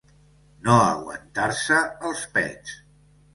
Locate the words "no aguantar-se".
0.67-1.77